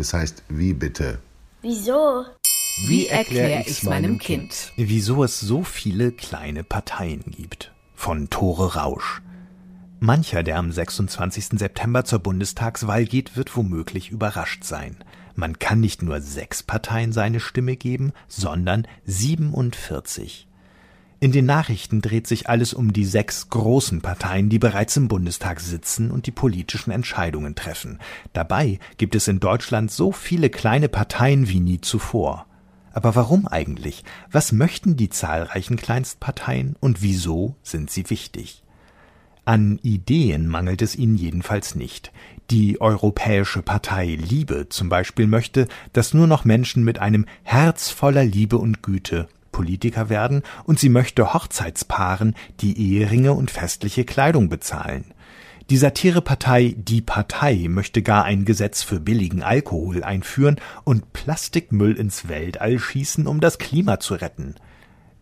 [0.00, 1.18] Das heißt, wie bitte?
[1.60, 2.24] Wieso?
[2.86, 4.72] Wie erkläre ich meinem Kind?
[4.76, 7.74] Wieso es so viele kleine Parteien gibt.
[7.94, 9.20] Von Tore Rausch.
[9.98, 11.58] Mancher, der am 26.
[11.58, 14.96] September zur Bundestagswahl geht, wird womöglich überrascht sein.
[15.34, 20.48] Man kann nicht nur sechs Parteien seine Stimme geben, sondern 47.
[21.22, 25.60] In den Nachrichten dreht sich alles um die sechs großen Parteien, die bereits im Bundestag
[25.60, 27.98] sitzen und die politischen Entscheidungen treffen.
[28.32, 32.46] Dabei gibt es in Deutschland so viele kleine Parteien wie nie zuvor.
[32.94, 34.02] Aber warum eigentlich?
[34.32, 38.64] Was möchten die zahlreichen Kleinstparteien und wieso sind sie wichtig?
[39.44, 42.12] An Ideen mangelt es ihnen jedenfalls nicht.
[42.50, 48.24] Die Europäische Partei Liebe zum Beispiel möchte, dass nur noch Menschen mit einem Herz voller
[48.24, 49.28] Liebe und Güte
[49.60, 55.04] Politiker werden und sie möchte Hochzeitspaaren die Eheringe und festliche Kleidung bezahlen.
[55.68, 62.26] Die Satirepartei Die Partei möchte gar ein Gesetz für billigen Alkohol einführen und Plastikmüll ins
[62.26, 64.54] Weltall schießen, um das Klima zu retten.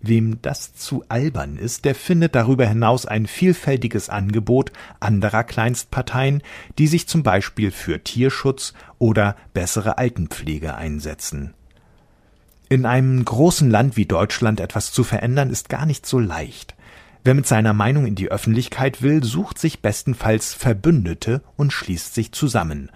[0.00, 4.70] Wem das zu albern ist, der findet darüber hinaus ein vielfältiges Angebot
[5.00, 6.44] anderer Kleinstparteien,
[6.78, 11.54] die sich zum Beispiel für Tierschutz oder bessere Altenpflege einsetzen.
[12.70, 16.75] In einem großen Land wie Deutschland etwas zu verändern, ist gar nicht so leicht.
[17.25, 22.33] Wer mit seiner Meinung in die Öffentlichkeit will, sucht sich bestenfalls Verbündete und schließt sich
[22.33, 22.91] zusammen.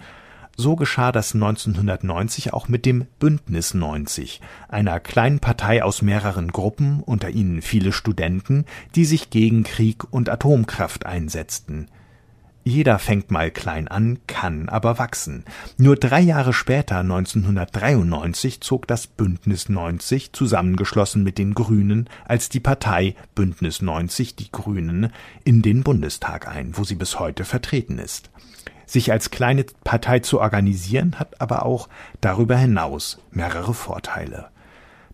[0.55, 7.01] So geschah das 1990 auch mit dem Bündnis 90, einer kleinen Partei aus mehreren Gruppen,
[7.01, 11.87] unter ihnen viele Studenten, die sich gegen Krieg und Atomkraft einsetzten.
[12.65, 15.43] Jeder fängt mal klein an, kann aber wachsen.
[15.77, 22.61] Nur drei Jahre später, 1993, zog das Bündnis 90, zusammengeschlossen mit den Grünen, als die
[22.61, 25.11] Partei Bündnis 90, die Grünen,
[25.43, 28.29] in den Bundestag ein, wo sie bis heute vertreten ist.
[28.85, 31.89] Sich als kleine Partei zu organisieren, hat aber auch
[32.21, 34.52] darüber hinaus mehrere Vorteile.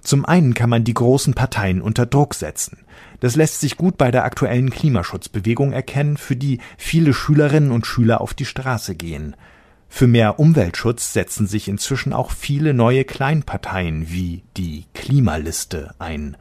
[0.02, 2.80] Zum einen kann man die großen Parteien unter Druck setzen.
[3.20, 8.22] Das lässt sich gut bei der aktuellen Klimaschutzbewegung erkennen, für die viele Schülerinnen und Schüler
[8.22, 9.36] auf die Straße gehen.
[9.90, 16.38] Für mehr Umweltschutz setzen sich inzwischen auch viele neue Kleinparteien wie die Klimaliste ein.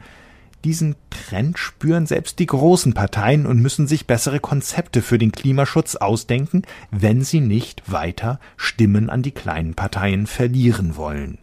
[0.64, 5.96] Diesen Trend spüren selbst die großen Parteien und müssen sich bessere Konzepte für den Klimaschutz
[5.96, 11.38] ausdenken, wenn sie nicht weiter Stimmen an die kleinen Parteien verlieren wollen.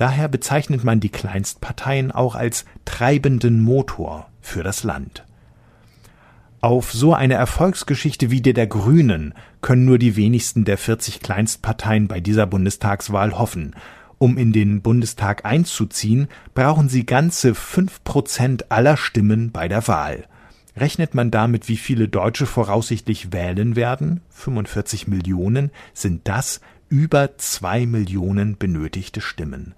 [0.00, 5.26] Daher bezeichnet man die Kleinstparteien auch als treibenden Motor für das Land.
[6.62, 12.08] Auf so eine Erfolgsgeschichte wie der der Grünen können nur die wenigsten der 40 Kleinstparteien
[12.08, 13.76] bei dieser Bundestagswahl hoffen.
[14.16, 20.24] Um in den Bundestag einzuziehen, brauchen sie ganze fünf Prozent aller Stimmen bei der Wahl.
[20.78, 27.84] Rechnet man damit, wie viele Deutsche voraussichtlich wählen werden, 45 Millionen, sind das über zwei
[27.84, 29.74] Millionen benötigte Stimmen.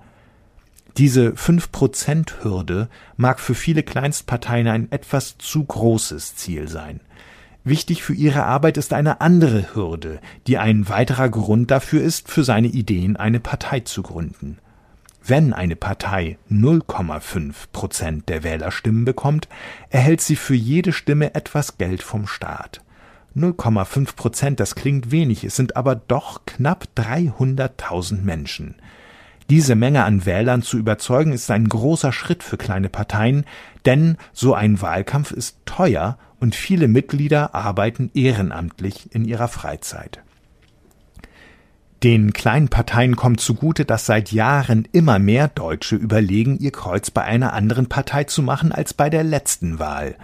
[0.99, 7.01] Diese Fünf-Prozent-Hürde mag für viele Kleinstparteien ein etwas zu großes Ziel sein.
[7.65, 12.45] Wichtig für ihre Arbeit ist eine andere Hürde, die ein weiterer Grund dafür ist, für
[12.45, 14.59] seine Ideen eine Partei zu gründen.
[15.25, 19.49] Wenn eine Partei 0,5 Prozent der Wählerstimmen bekommt,
[19.91, 22.83] erhält sie für jede Stimme etwas Geld vom Staat.
[23.37, 28.75] 0,5 Prozent, das klingt wenig, es sind aber doch knapp 300.000 Menschen.
[29.51, 33.45] Diese Menge an Wählern zu überzeugen, ist ein großer Schritt für kleine Parteien,
[33.85, 40.21] denn so ein Wahlkampf ist teuer und viele Mitglieder arbeiten ehrenamtlich in ihrer Freizeit.
[42.03, 47.23] Den kleinen Parteien kommt zugute, dass seit Jahren immer mehr Deutsche überlegen, ihr Kreuz bei
[47.23, 50.17] einer anderen Partei zu machen als bei der letzten Wahl.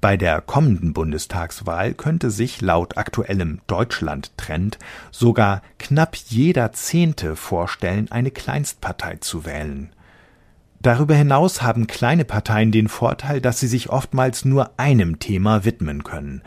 [0.00, 4.78] Bei der kommenden Bundestagswahl könnte sich laut aktuellem Deutschland-Trend
[5.10, 9.90] sogar knapp jeder Zehnte vorstellen, eine Kleinstpartei zu wählen.
[10.80, 16.04] Darüber hinaus haben kleine Parteien den Vorteil, dass sie sich oftmals nur einem Thema widmen
[16.04, 16.42] können.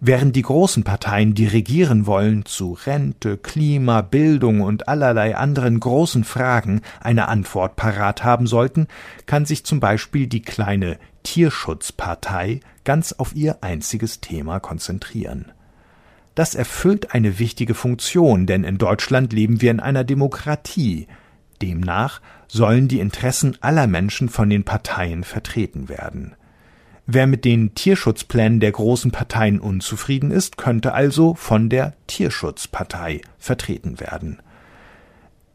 [0.00, 6.24] Während die großen Parteien, die regieren wollen, zu Rente, Klima, Bildung und allerlei anderen großen
[6.24, 8.88] Fragen eine Antwort parat haben sollten,
[9.26, 15.52] kann sich zum Beispiel die kleine Tierschutzpartei ganz auf ihr einziges Thema konzentrieren.
[16.34, 21.06] Das erfüllt eine wichtige Funktion, denn in Deutschland leben wir in einer Demokratie.
[21.62, 26.34] Demnach sollen die Interessen aller Menschen von den Parteien vertreten werden.
[27.06, 34.00] Wer mit den Tierschutzplänen der großen Parteien unzufrieden ist, könnte also von der Tierschutzpartei vertreten
[34.00, 34.40] werden.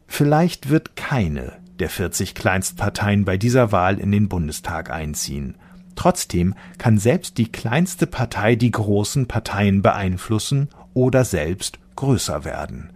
[0.06, 5.56] Vielleicht wird keine der 40 Kleinstparteien bei dieser Wahl in den Bundestag einziehen.
[5.96, 12.90] Trotzdem kann selbst die kleinste Partei die großen Parteien beeinflussen oder selbst größer werden.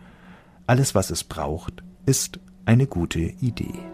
[0.66, 3.93] Alles, was es braucht, ist eine gute Idee.